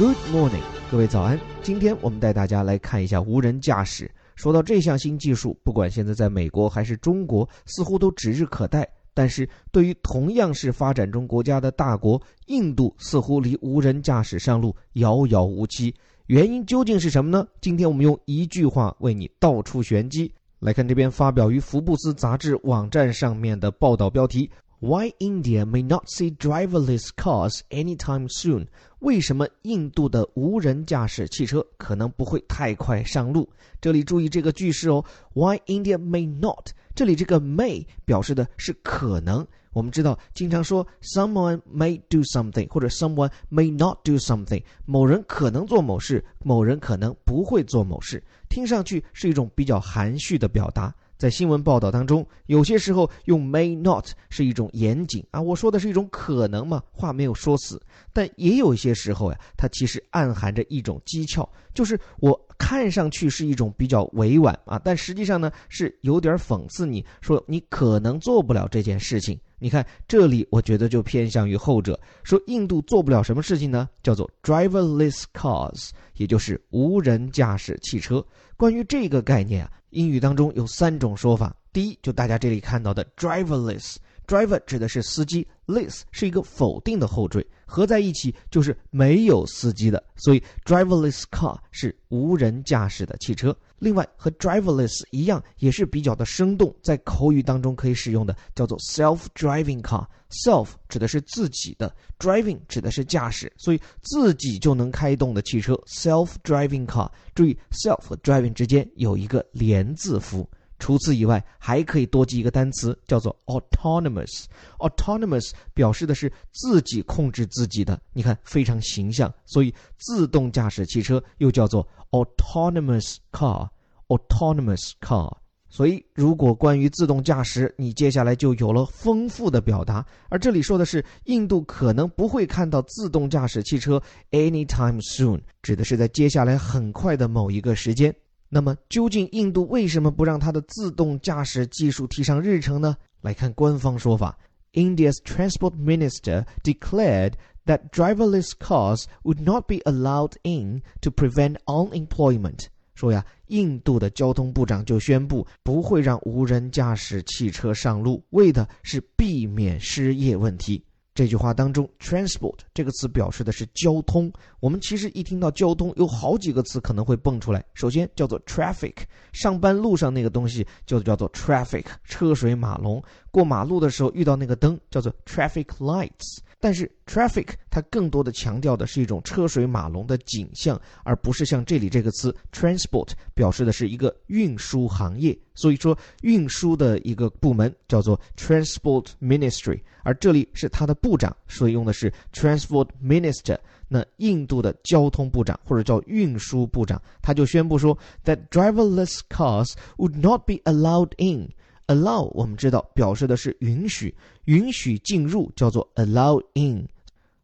[0.00, 1.38] Good morning，各位早安。
[1.60, 4.10] 今天我们带大家来看一下无人驾驶。
[4.34, 8.88] 说到这项新技术，不管现在在美国还是中国，似乎都指日可待。
[9.12, 15.94] 但是对于同样是发展中国家的大国印度，似乎离无人驾驶上路遥遥无期。
[16.28, 17.46] 原因究竟是什么呢？
[17.60, 20.32] 今天我们用一句话为你道出玄机。
[20.60, 24.50] 来看这篇发表于福布斯杂志网站上面的报道标题。
[24.82, 28.66] Why India may not see driverless cars anytime soon？
[29.00, 33.46] 为什么印度的无人驾驶汽车可能不会太快上路？
[33.78, 35.04] 这里注意这个句式哦。
[35.34, 36.70] Why India may not？
[36.94, 39.46] 这里这个 may 表示的是可能。
[39.74, 44.62] 我们知道，经常说 someone may do something，或者 someone may not do something。
[44.86, 48.22] 某人可能做某事，某人可能不会做某事。
[48.48, 50.94] 听上去是一种比较含蓄的表达。
[51.20, 57.78] 在新闻报道当中，有些时候用 may not 是一种严谨啊，我说的是一种可能嘛，话没有说死。
[58.10, 69.38] 但也有一些时候呀，它其实暗含着一种技巧，就是我看上去是一种比较委婉啊，但实际上呢是有点讽刺你，说你可能做不了这件事情。
[69.58, 73.86] 你看这里，我觉得就偏向于后者，说印度做不了什么事情呢？
[74.02, 78.24] 叫做 driverless cars，也就是无人驾驶汽车。
[78.56, 79.70] 关于这个概念啊。
[79.90, 81.54] 英语当中有三种说法。
[81.72, 93.56] 第一，就大家这里看到的 driverless，driver 指的是司机，less 是一个否定的后缀，合在一起就是没有司机的，所以 driverless car 是无人驾驶的汽车。
[93.78, 100.06] 另外，和 driverless 一样，也是比较的生动，在口语当中可以使用的，叫做 self-driving car。
[100.44, 107.10] self 指的是自己的，driving 指的是驾驶，所以自己就能开动的汽车，self-driving car。
[107.34, 110.48] 注意，self 和 driving 之间有一个连字符。
[110.80, 114.46] 除此以外，还可以多记一个单词，叫做 autonomous。
[114.78, 119.32] autonomous 表示的是自己控制自己的，你看非常形象。
[119.44, 123.68] 所以，自动驾驶汽车又叫做 autonomous car。
[124.08, 125.32] autonomous car。
[125.68, 130.04] 所以，如果关于自动驾驶，你接下来就有了丰富的表达。
[130.28, 134.02] 而这里说的是，印度可能不会看到自动驾驶汽车
[134.32, 138.12] anytime soon，指的是在接下来很快的某一个时间。
[138.52, 142.96] 那么，究竟印度为什么不让它的自动驾驶技术提上日程呢？
[143.20, 144.36] 来看官方说法
[144.72, 147.34] ：India's transport minister declared
[147.66, 152.66] that driverless cars would not be allowed in to prevent unemployment。
[152.96, 160.84] 说呀，印度的交通部长就宣布不会让无人驾驶汽车上路，为的是避免失业问题。
[161.20, 164.32] 这句话当中，transport 这个词表示的是交通。
[164.58, 167.62] 我们其实一听到交通，有好几个词可能会蹦出来。
[167.74, 168.94] 首先叫做 traffic，
[169.30, 173.04] 上班路上那个东西就叫做 traffic，车水马龙。
[173.30, 176.38] 过马路的时候遇到那个灯叫做 traffic lights。
[176.62, 185.36] 但是 traffic 它更多的强调的是一种车水马龙的景象，而不是像这里这个词 transport 表示的是一个运输行业。
[185.54, 193.58] 所以说，运输的一个部门叫做 transport ministry，而这里是它的部长，所以用的是 transport minister。
[193.88, 201.50] 那印度的交通部长或者叫运输部长，他就宣布说，that driverless cars would not be allowed in。
[201.90, 204.14] Allow 我们知道表示的是允许，
[204.44, 206.86] 允许进入叫做 allow in，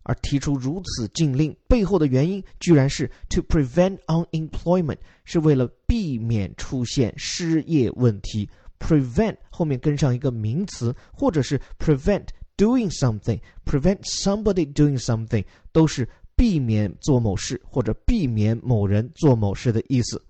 [0.04, 8.48] 而提出如此禁令背后的原因居然是 to prevent unemployment，是为了避免出现失业问题。
[8.78, 12.26] prevent 后面跟上一个名词，或者是 prevent
[12.56, 20.22] doing something，prevent somebody doing something，都是避免做某事或者避免某人做某事的意思。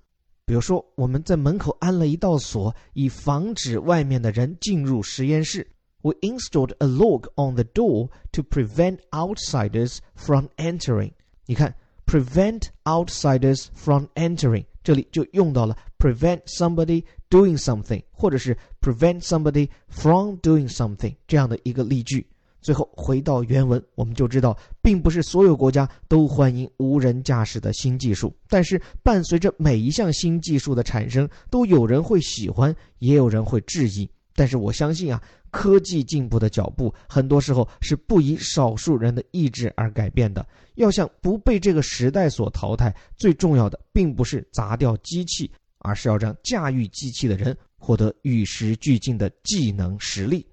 [0.45, 5.71] 比如说，我们在门口安了一道锁，以防止外面的人进入实验室。
[6.01, 11.11] We installed a lock on the door to prevent outsiders from entering。
[11.45, 22.27] 你看，prevent outsiders from entering，这里就用到了 prevent somebody doing something，或者是 prevent somebody from doing something 这样的一个例句。
[22.60, 28.34] 最后回到原文，我们就知道，并不是所有国家都欢迎无人驾驶的新技术。
[28.48, 34.08] 但是，伴随着每一项新技术的产生，都有人会喜欢，也有人会质疑。
[34.34, 40.44] 但是，我相信啊，科技进步的脚步，很多时候是不以少数人的意志而改变的。
[40.74, 50.44] 要想不被这个时代所淘汰，最重要的并不是砸掉机器，而是要让驾驭机器的人获得与时俱进的技能实力。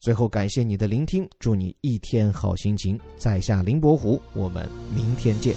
[0.00, 2.98] 最后，感谢你的聆听，祝你一天好心情。
[3.16, 5.54] 在下林伯虎，我们明天见。